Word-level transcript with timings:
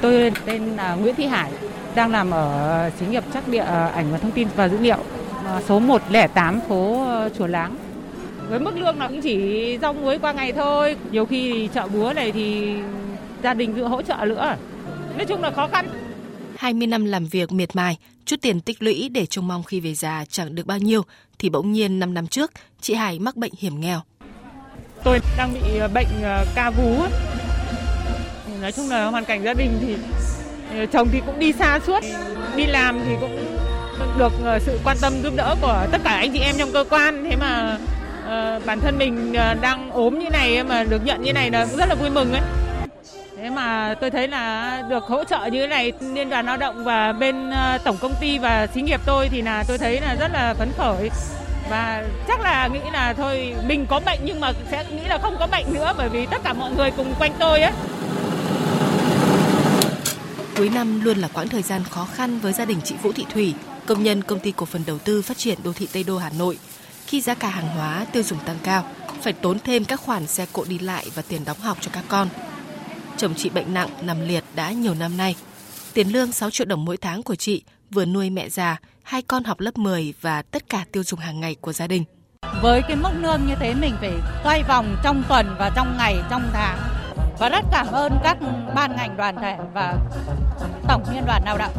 Tôi 0.00 0.32
tên 0.44 0.62
là 0.76 0.94
Nguyễn 0.94 1.14
Thị 1.14 1.26
Hải, 1.26 1.52
đang 1.94 2.10
làm 2.10 2.30
ở 2.30 2.90
xí 3.00 3.06
nghiệp 3.06 3.24
chắc 3.34 3.48
địa 3.48 3.64
ảnh 3.94 4.12
và 4.12 4.18
thông 4.18 4.32
tin 4.32 4.48
và 4.56 4.68
dữ 4.68 4.78
liệu 4.78 4.98
số 5.68 5.78
108 5.78 6.60
phố 6.68 7.06
Chùa 7.38 7.46
Láng. 7.46 7.76
Với 8.48 8.60
mức 8.60 8.76
lương 8.76 8.98
là 8.98 9.08
cũng 9.08 9.20
chỉ 9.20 9.78
rau 9.82 9.92
muối 9.92 10.18
qua 10.18 10.32
ngày 10.32 10.52
thôi. 10.52 10.96
Nhiều 11.10 11.26
khi 11.26 11.68
chợ 11.74 11.88
búa 11.88 12.12
này 12.16 12.32
thì 12.32 12.74
gia 13.42 13.54
đình 13.54 13.74
cứ 13.74 13.84
hỗ 13.84 14.02
trợ 14.02 14.16
nữa. 14.26 14.56
Nói 15.16 15.26
chung 15.26 15.42
là 15.42 15.50
khó 15.50 15.68
khăn. 15.68 15.88
20 16.56 16.86
năm 16.86 17.04
làm 17.04 17.26
việc 17.26 17.52
miệt 17.52 17.76
mài, 17.76 17.96
chút 18.24 18.36
tiền 18.42 18.60
tích 18.60 18.82
lũy 18.82 19.08
để 19.08 19.26
trông 19.26 19.48
mong 19.48 19.62
khi 19.62 19.80
về 19.80 19.94
già 19.94 20.24
chẳng 20.28 20.54
được 20.54 20.66
bao 20.66 20.78
nhiêu, 20.78 21.02
thì 21.38 21.50
bỗng 21.50 21.72
nhiên 21.72 21.98
5 21.98 22.14
năm 22.14 22.26
trước, 22.26 22.50
chị 22.80 22.94
Hải 22.94 23.18
mắc 23.18 23.36
bệnh 23.36 23.52
hiểm 23.58 23.80
nghèo. 23.80 24.00
Tôi 25.04 25.18
đang 25.36 25.54
bị 25.54 25.78
ờ, 25.78 25.88
bệnh 25.88 26.06
ờ, 26.22 26.44
ca 26.54 26.70
vú. 26.70 27.02
Nói 28.62 28.72
chung 28.72 28.90
là 28.90 29.04
hoàn 29.04 29.24
cảnh 29.24 29.44
gia 29.44 29.54
đình 29.54 29.78
thì 29.80 29.96
ờ, 30.78 30.86
chồng 30.86 31.08
thì 31.12 31.20
cũng 31.26 31.38
đi 31.38 31.52
xa 31.52 31.80
suốt, 31.86 32.00
đi 32.56 32.66
làm 32.66 33.00
thì 33.08 33.14
cũng 33.20 33.56
được 34.18 34.32
ờ, 34.44 34.58
sự 34.58 34.78
quan 34.84 34.96
tâm 35.00 35.12
giúp 35.22 35.32
đỡ 35.36 35.54
của 35.60 35.86
tất 35.92 36.00
cả 36.04 36.10
anh 36.10 36.32
chị 36.32 36.38
em 36.38 36.54
trong 36.58 36.72
cơ 36.72 36.84
quan. 36.90 37.24
Thế 37.30 37.36
mà 37.36 37.78
uh, 38.24 38.66
bản 38.66 38.80
thân 38.80 38.98
mình 38.98 39.32
đang 39.60 39.90
ốm 39.90 40.18
như 40.18 40.30
này 40.30 40.64
mà 40.64 40.84
được 40.84 41.04
nhận 41.04 41.22
như 41.22 41.32
này 41.32 41.50
là 41.50 41.66
cũng 41.70 41.78
rất 41.78 41.88
là 41.88 41.94
vui 41.94 42.10
mừng 42.10 42.32
ấy. 42.32 42.42
Thế 43.36 43.50
mà 43.50 43.94
tôi 44.00 44.10
thấy 44.10 44.28
là 44.28 44.82
được 44.88 45.04
hỗ 45.04 45.24
trợ 45.24 45.46
như 45.46 45.60
thế 45.60 45.66
này 45.66 45.92
liên 46.00 46.30
đoàn 46.30 46.46
lao 46.46 46.56
động 46.56 46.84
và 46.84 47.12
bên 47.12 47.50
tổng 47.84 47.96
công 48.00 48.14
ty 48.20 48.38
và 48.38 48.66
xí 48.74 48.82
nghiệp 48.82 49.00
tôi 49.06 49.28
thì 49.28 49.42
là 49.42 49.64
tôi 49.68 49.78
thấy 49.78 50.00
là 50.00 50.16
rất 50.20 50.30
là 50.32 50.54
phấn 50.54 50.68
khởi 50.78 51.10
và 51.70 52.04
chắc 52.28 52.40
là 52.40 52.68
nghĩ 52.72 52.80
là 52.92 53.14
thôi 53.16 53.54
mình 53.66 53.86
có 53.86 54.00
bệnh 54.06 54.18
nhưng 54.24 54.40
mà 54.40 54.52
sẽ 54.70 54.84
nghĩ 54.90 55.08
là 55.08 55.18
không 55.18 55.36
có 55.38 55.46
bệnh 55.46 55.74
nữa 55.74 55.92
bởi 55.98 56.08
vì 56.08 56.26
tất 56.26 56.42
cả 56.44 56.52
mọi 56.52 56.70
người 56.70 56.90
cùng 56.90 57.14
quanh 57.18 57.32
tôi 57.38 57.60
ấy. 57.60 57.72
Cuối 60.58 60.68
năm 60.68 61.00
luôn 61.04 61.18
là 61.18 61.28
quãng 61.28 61.48
thời 61.48 61.62
gian 61.62 61.84
khó 61.84 62.04
khăn 62.04 62.38
với 62.38 62.52
gia 62.52 62.64
đình 62.64 62.80
chị 62.84 62.94
Vũ 63.02 63.12
Thị 63.12 63.26
Thủy, 63.30 63.54
công 63.86 64.02
nhân 64.02 64.22
công 64.22 64.40
ty 64.40 64.52
cổ 64.52 64.66
phần 64.66 64.82
đầu 64.86 64.98
tư 64.98 65.22
phát 65.22 65.38
triển 65.38 65.58
đô 65.64 65.72
thị 65.72 65.88
Tây 65.92 66.04
Đô 66.04 66.18
Hà 66.18 66.30
Nội. 66.30 66.58
Khi 67.06 67.20
giá 67.20 67.34
cả 67.34 67.48
hàng 67.48 67.68
hóa 67.68 68.06
tiêu 68.12 68.22
dùng 68.22 68.38
tăng 68.38 68.56
cao, 68.62 68.84
phải 69.22 69.32
tốn 69.32 69.58
thêm 69.58 69.84
các 69.84 70.00
khoản 70.00 70.26
xe 70.26 70.46
cộ 70.52 70.64
đi 70.68 70.78
lại 70.78 71.06
và 71.14 71.22
tiền 71.22 71.44
đóng 71.44 71.60
học 71.60 71.78
cho 71.80 71.90
các 71.94 72.04
con. 72.08 72.28
Chồng 73.16 73.34
chị 73.34 73.48
bệnh 73.48 73.74
nặng 73.74 73.88
nằm 74.02 74.28
liệt 74.28 74.44
đã 74.54 74.72
nhiều 74.72 74.94
năm 74.94 75.16
nay. 75.16 75.36
Tiền 75.94 76.08
lương 76.08 76.32
6 76.32 76.50
triệu 76.50 76.66
đồng 76.66 76.84
mỗi 76.84 76.96
tháng 76.96 77.22
của 77.22 77.34
chị 77.34 77.62
vừa 77.90 78.04
nuôi 78.04 78.30
mẹ 78.30 78.48
già, 78.48 78.76
hai 79.02 79.22
con 79.22 79.44
học 79.44 79.60
lớp 79.60 79.78
10 79.78 80.14
và 80.20 80.42
tất 80.42 80.68
cả 80.68 80.84
tiêu 80.92 81.02
dùng 81.02 81.20
hàng 81.20 81.40
ngày 81.40 81.56
của 81.60 81.72
gia 81.72 81.86
đình. 81.86 82.04
Với 82.62 82.82
cái 82.88 82.96
mức 82.96 83.10
lương 83.20 83.46
như 83.46 83.54
thế 83.60 83.74
mình 83.74 83.94
phải 84.00 84.12
quay 84.44 84.62
vòng 84.62 84.96
trong 85.04 85.22
tuần 85.28 85.56
và 85.58 85.72
trong 85.76 85.96
ngày, 85.98 86.16
trong 86.30 86.42
tháng. 86.52 86.97
Và 87.38 87.48
rất 87.48 87.64
cảm 87.72 87.86
ơn 87.92 88.18
các 88.22 88.36
ban 88.74 88.96
ngành 88.96 89.16
đoàn 89.16 89.36
thể 89.36 89.56
và 89.74 89.94
tổng 90.88 91.02
liên 91.12 91.22
đoàn 91.26 91.42
lao 91.44 91.58
động. 91.58 91.72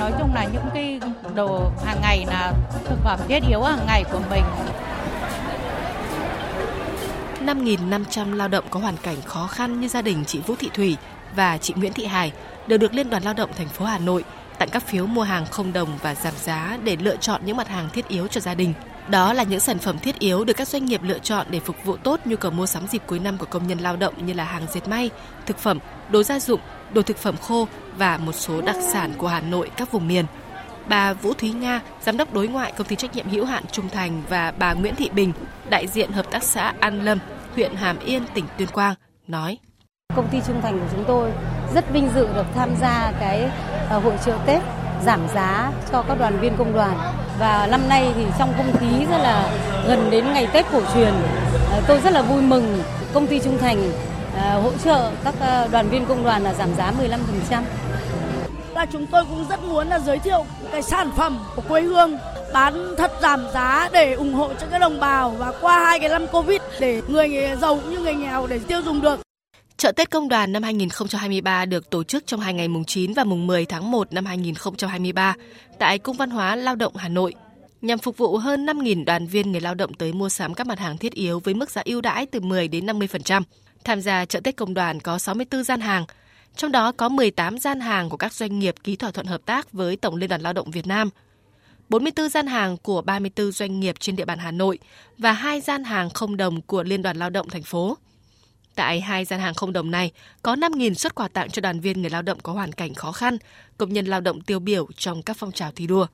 Nói 0.00 0.12
chung 0.18 0.34
là 0.34 0.44
những 0.52 0.66
cái 0.74 1.00
đồ 1.34 1.70
hàng 1.84 2.00
ngày 2.02 2.24
là 2.28 2.52
thực 2.84 2.98
phẩm 3.04 3.20
thiết 3.28 3.42
yếu 3.48 3.62
hàng 3.62 3.86
ngày 3.86 4.04
của 4.12 4.20
mình 4.30 4.44
5.500 7.46 8.34
lao 8.34 8.48
động 8.48 8.64
có 8.70 8.80
hoàn 8.80 8.96
cảnh 8.96 9.16
khó 9.24 9.46
khăn 9.46 9.80
như 9.80 9.88
gia 9.88 10.02
đình 10.02 10.24
chị 10.26 10.40
Vũ 10.46 10.54
Thị 10.58 10.70
Thủy 10.74 10.96
và 11.34 11.58
chị 11.58 11.74
Nguyễn 11.76 11.92
Thị 11.92 12.06
Hải 12.06 12.32
đều 12.66 12.78
được 12.78 12.94
Liên 12.94 13.10
đoàn 13.10 13.22
Lao 13.22 13.34
động 13.34 13.50
thành 13.56 13.68
phố 13.68 13.84
Hà 13.84 13.98
Nội 13.98 14.24
tặng 14.58 14.68
các 14.72 14.82
phiếu 14.82 15.06
mua 15.06 15.22
hàng 15.22 15.46
không 15.46 15.72
đồng 15.72 15.88
và 16.02 16.14
giảm 16.14 16.34
giá 16.36 16.78
để 16.84 16.96
lựa 16.96 17.16
chọn 17.16 17.40
những 17.44 17.56
mặt 17.56 17.68
hàng 17.68 17.88
thiết 17.92 18.08
yếu 18.08 18.26
cho 18.26 18.40
gia 18.40 18.54
đình. 18.54 18.74
Đó 19.08 19.32
là 19.32 19.42
những 19.42 19.60
sản 19.60 19.78
phẩm 19.78 19.98
thiết 19.98 20.18
yếu 20.18 20.44
được 20.44 20.56
các 20.56 20.68
doanh 20.68 20.84
nghiệp 20.84 21.00
lựa 21.02 21.18
chọn 21.18 21.46
để 21.50 21.60
phục 21.60 21.76
vụ 21.84 21.96
tốt 21.96 22.20
nhu 22.24 22.36
cầu 22.36 22.50
mua 22.50 22.66
sắm 22.66 22.86
dịp 22.86 23.02
cuối 23.06 23.18
năm 23.18 23.38
của 23.38 23.46
công 23.46 23.66
nhân 23.66 23.78
lao 23.78 23.96
động 23.96 24.26
như 24.26 24.32
là 24.32 24.44
hàng 24.44 24.66
dệt 24.72 24.88
may, 24.88 25.10
thực 25.46 25.58
phẩm, 25.58 25.78
đồ 26.10 26.22
gia 26.22 26.40
dụng, 26.40 26.60
đồ 26.92 27.02
thực 27.02 27.16
phẩm 27.16 27.36
khô 27.36 27.68
và 27.98 28.16
một 28.16 28.32
số 28.32 28.60
đặc 28.60 28.76
sản 28.92 29.12
của 29.18 29.28
Hà 29.28 29.40
Nội 29.40 29.70
các 29.76 29.92
vùng 29.92 30.08
miền. 30.08 30.26
Bà 30.88 31.12
Vũ 31.12 31.32
Thúy 31.32 31.52
Nga, 31.52 31.80
giám 32.02 32.16
đốc 32.16 32.34
đối 32.34 32.48
ngoại 32.48 32.72
công 32.72 32.86
ty 32.86 32.96
trách 32.96 33.16
nhiệm 33.16 33.28
hữu 33.28 33.44
hạn 33.44 33.64
Trung 33.72 33.88
Thành 33.88 34.22
và 34.28 34.50
bà 34.58 34.72
Nguyễn 34.72 34.94
Thị 34.94 35.10
Bình, 35.14 35.32
đại 35.70 35.86
diện 35.86 36.12
hợp 36.12 36.30
tác 36.30 36.42
xã 36.42 36.74
An 36.80 37.04
Lâm, 37.04 37.18
huyện 37.54 37.74
Hàm 37.74 37.98
Yên, 37.98 38.22
tỉnh 38.34 38.44
Tuyên 38.58 38.68
Quang, 38.68 38.94
nói. 39.26 39.58
Công 40.16 40.28
ty 40.28 40.38
Trung 40.46 40.60
Thành 40.62 40.78
của 40.78 40.86
chúng 40.92 41.04
tôi 41.06 41.32
rất 41.74 41.92
vinh 41.92 42.08
dự 42.14 42.26
được 42.34 42.46
tham 42.54 42.70
gia 42.80 43.12
cái 43.20 43.50
ờ, 43.88 43.98
hội 43.98 44.14
trợ 44.24 44.38
Tết 44.46 44.62
giảm 45.04 45.20
giá 45.34 45.72
cho 45.92 46.02
các 46.02 46.18
đoàn 46.18 46.38
viên 46.40 46.56
công 46.56 46.72
đoàn 46.72 46.98
và 47.38 47.68
năm 47.70 47.88
nay 47.88 48.12
thì 48.16 48.24
trong 48.38 48.52
không 48.56 48.72
khí 48.80 49.06
rất 49.10 49.18
là 49.18 49.50
gần 49.86 50.10
đến 50.10 50.32
ngày 50.32 50.48
Tết 50.52 50.66
cổ 50.72 50.80
truyền 50.94 51.12
ờ, 51.70 51.82
tôi 51.88 52.00
rất 52.04 52.12
là 52.12 52.22
vui 52.22 52.42
mừng 52.42 52.82
công 53.12 53.26
ty 53.26 53.40
Trung 53.40 53.58
Thành 53.58 53.92
ờ, 54.36 54.60
hỗ 54.60 54.70
trợ 54.84 55.10
các 55.24 55.34
ờ, 55.40 55.68
đoàn 55.72 55.88
viên 55.88 56.06
công 56.06 56.24
đoàn 56.24 56.42
là 56.42 56.54
giảm 56.54 56.74
giá 56.78 56.92
15% 57.50 57.62
và 58.74 58.86
chúng 58.92 59.06
tôi 59.06 59.24
cũng 59.24 59.46
rất 59.48 59.64
muốn 59.64 59.88
là 59.88 59.98
giới 59.98 60.18
thiệu 60.18 60.44
cái 60.72 60.82
sản 60.82 61.10
phẩm 61.16 61.38
của 61.56 61.62
quê 61.68 61.82
hương, 61.82 62.18
bán 62.52 62.94
thật 62.98 63.12
giảm 63.22 63.46
giá 63.54 63.88
để 63.92 64.12
ủng 64.12 64.34
hộ 64.34 64.50
cho 64.60 64.66
các 64.70 64.78
đồng 64.78 65.00
bào 65.00 65.30
và 65.30 65.52
qua 65.60 65.84
hai 65.84 66.00
cái 66.00 66.08
năm 66.08 66.26
Covid 66.26 66.60
để 66.80 67.02
người 67.08 67.48
giàu 67.60 67.74
cũng 67.76 67.90
như 67.90 67.98
người 67.98 68.14
nghèo 68.14 68.46
để 68.46 68.58
tiêu 68.68 68.82
dùng 68.82 69.00
được. 69.00 69.25
Chợ 69.76 69.92
Tết 69.92 70.10
Công 70.10 70.28
đoàn 70.28 70.52
năm 70.52 70.62
2023 70.62 71.64
được 71.64 71.90
tổ 71.90 72.04
chức 72.04 72.26
trong 72.26 72.40
hai 72.40 72.54
ngày 72.54 72.68
mùng 72.68 72.84
9 72.84 73.12
và 73.12 73.24
mùng 73.24 73.46
10 73.46 73.66
tháng 73.66 73.90
1 73.90 74.12
năm 74.12 74.26
2023 74.26 75.34
tại 75.78 75.98
Cung 75.98 76.16
Văn 76.16 76.30
hóa 76.30 76.56
Lao 76.56 76.76
động 76.76 76.96
Hà 76.96 77.08
Nội 77.08 77.34
nhằm 77.82 77.98
phục 77.98 78.16
vụ 78.16 78.36
hơn 78.36 78.66
5.000 78.66 79.04
đoàn 79.04 79.26
viên 79.26 79.52
người 79.52 79.60
lao 79.60 79.74
động 79.74 79.94
tới 79.94 80.12
mua 80.12 80.28
sắm 80.28 80.54
các 80.54 80.66
mặt 80.66 80.78
hàng 80.78 80.98
thiết 80.98 81.12
yếu 81.12 81.40
với 81.40 81.54
mức 81.54 81.70
giá 81.70 81.82
ưu 81.84 82.00
đãi 82.00 82.26
từ 82.26 82.40
10 82.40 82.68
đến 82.68 82.86
50%. 82.86 83.42
Tham 83.84 84.00
gia 84.00 84.24
chợ 84.24 84.40
Tết 84.40 84.56
Công 84.56 84.74
đoàn 84.74 85.00
có 85.00 85.18
64 85.18 85.64
gian 85.64 85.80
hàng, 85.80 86.04
trong 86.56 86.72
đó 86.72 86.92
có 86.92 87.08
18 87.08 87.58
gian 87.58 87.80
hàng 87.80 88.08
của 88.08 88.16
các 88.16 88.32
doanh 88.32 88.58
nghiệp 88.58 88.74
ký 88.84 88.96
thỏa 88.96 89.10
thuận 89.10 89.26
hợp 89.26 89.40
tác 89.46 89.72
với 89.72 89.96
Tổng 89.96 90.16
Liên 90.16 90.28
đoàn 90.28 90.40
Lao 90.40 90.52
động 90.52 90.70
Việt 90.70 90.86
Nam, 90.86 91.10
44 91.88 92.28
gian 92.28 92.46
hàng 92.46 92.76
của 92.76 93.02
34 93.02 93.52
doanh 93.52 93.80
nghiệp 93.80 93.94
trên 94.00 94.16
địa 94.16 94.24
bàn 94.24 94.38
Hà 94.38 94.50
Nội 94.50 94.78
và 95.18 95.32
hai 95.32 95.60
gian 95.60 95.84
hàng 95.84 96.10
không 96.10 96.36
đồng 96.36 96.62
của 96.62 96.82
Liên 96.82 97.02
đoàn 97.02 97.16
Lao 97.16 97.30
động 97.30 97.48
thành 97.48 97.62
phố. 97.62 97.96
Tại 98.76 99.00
hai 99.00 99.24
gian 99.24 99.40
hàng 99.40 99.54
không 99.54 99.72
đồng 99.72 99.90
này 99.90 100.10
có 100.42 100.54
5.000 100.54 100.94
xuất 100.94 101.14
quà 101.14 101.28
tặng 101.28 101.50
cho 101.50 101.60
đoàn 101.60 101.80
viên 101.80 102.00
người 102.00 102.10
lao 102.10 102.22
động 102.22 102.38
có 102.42 102.52
hoàn 102.52 102.72
cảnh 102.72 102.94
khó 102.94 103.12
khăn, 103.12 103.38
công 103.78 103.92
nhân 103.92 104.06
lao 104.06 104.20
động 104.20 104.40
tiêu 104.40 104.58
biểu 104.58 104.86
trong 104.96 105.22
các 105.22 105.36
phong 105.36 105.52
trào 105.52 105.70
thi 105.76 105.86
đua. 105.86 106.06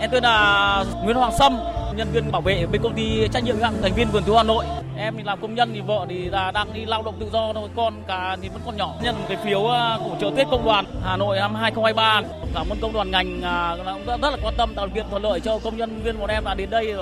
Em 0.00 0.10
tên 0.12 0.22
là 0.22 0.84
Nguyễn 1.04 1.16
Hoàng 1.16 1.32
Sâm, 1.38 1.58
nhân 1.96 2.08
viên 2.12 2.32
bảo 2.32 2.40
vệ 2.40 2.66
bên 2.66 2.82
công 2.82 2.94
ty 2.94 3.28
trách 3.32 3.44
nhiệm 3.44 3.56
hữu 3.56 3.64
hạn 3.64 3.74
thành 3.82 3.94
viên 3.94 4.08
vườn 4.08 4.22
thú 4.24 4.36
Hà 4.36 4.42
Nội. 4.42 4.64
Em 4.96 5.14
thì 5.16 5.22
làm 5.22 5.40
công 5.40 5.54
nhân 5.54 5.70
thì 5.74 5.80
vợ 5.80 6.06
thì 6.08 6.24
là 6.24 6.50
đang 6.50 6.74
đi 6.74 6.84
lao 6.84 7.02
động 7.02 7.16
tự 7.20 7.26
do 7.32 7.52
thôi, 7.52 7.68
con 7.76 8.02
cả 8.08 8.36
thì 8.42 8.48
vẫn 8.48 8.62
còn 8.66 8.76
nhỏ. 8.76 8.94
Nhân 9.02 9.16
cái 9.28 9.36
phiếu 9.44 9.64
ờ, 9.64 10.00
của 10.04 10.16
chợ 10.20 10.30
Tết 10.36 10.46
công 10.50 10.64
đoàn 10.64 10.84
Hà 11.04 11.16
Nội 11.16 11.36
năm 11.36 11.54
2023. 11.54 12.22
Cảm 12.54 12.68
ơn 12.68 12.78
công 12.80 12.92
đoàn 12.92 13.10
ngành 13.10 13.42
à, 13.42 13.76
cũng 13.76 14.20
rất 14.20 14.30
là 14.30 14.36
quan 14.42 14.54
tâm 14.56 14.74
tạo 14.74 14.86
điều 14.86 14.94
kiện 14.94 15.10
thuận 15.10 15.22
lợi 15.22 15.40
cho 15.40 15.58
công 15.58 15.76
nhân 15.76 16.00
viên 16.04 16.18
bọn 16.18 16.30
em 16.30 16.44
là 16.44 16.54
đến 16.54 16.70
đây 16.70 16.94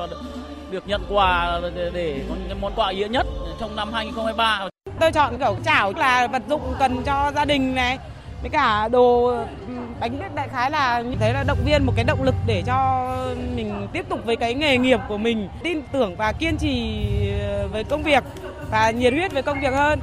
được 0.71 0.89
nhận 0.89 1.03
quà 1.09 1.61
để, 1.75 1.91
để 1.95 2.21
món 2.61 2.73
quà 2.77 2.89
ý 2.89 2.99
nghĩa 2.99 3.09
nhất 3.09 3.27
trong 3.63 3.77
năm 3.77 3.93
2023. 3.93 4.69
Tôi 5.01 5.13
chọn 5.13 5.39
kiểu 5.39 5.57
chảo 5.65 5.93
là 5.97 6.27
vật 6.27 6.43
dụng 6.49 6.75
cần 6.79 7.03
cho 7.07 7.33
gia 7.35 7.45
đình 7.45 7.75
này, 7.75 7.99
với 8.41 8.51
cả 8.51 8.89
đồ 8.89 9.27
ừ, 9.27 9.75
bánh 10.01 10.19
biết 10.19 10.35
đại 10.35 10.49
khái 10.49 10.71
là 10.71 11.01
như 11.01 11.17
thế 11.21 11.33
là 11.33 11.45
động 11.47 11.59
viên 11.65 11.87
một 11.87 11.93
cái 11.97 12.05
động 12.05 12.23
lực 12.23 12.35
để 12.47 12.63
cho 12.67 13.09
mình 13.57 13.89
tiếp 13.93 14.07
tục 14.09 14.21
với 14.25 14.37
cái 14.37 14.55
nghề 14.55 14.77
nghiệp 14.77 15.01
của 15.09 15.19
mình 15.19 15.49
tin 15.63 15.83
tưởng 15.93 16.17
và 16.17 16.33
kiên 16.33 16.57
trì 16.57 17.05
ờ, 17.41 17.69
với 17.69 17.85
công 17.85 18.03
việc 18.03 18.25
và 18.71 18.91
nhiệt 18.91 19.13
huyết 19.13 19.33
với 19.33 19.43
công 19.43 19.61
việc 19.61 19.73
hơn 19.73 20.01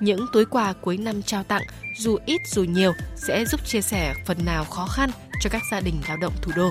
những 0.00 0.20
túi 0.32 0.44
quà 0.44 0.72
cuối 0.80 0.96
năm 0.96 1.22
trao 1.22 1.42
tặng 1.42 1.62
dù 1.98 2.18
ít 2.26 2.40
dù 2.46 2.64
nhiều 2.64 2.92
sẽ 3.16 3.44
giúp 3.44 3.60
chia 3.64 3.80
sẻ 3.80 4.14
phần 4.26 4.44
nào 4.44 4.64
khó 4.64 4.86
khăn 4.86 5.10
cho 5.42 5.50
các 5.50 5.62
gia 5.70 5.80
đình 5.80 5.94
lao 6.08 6.16
động 6.16 6.32
thủ 6.42 6.52
đô. 6.56 6.70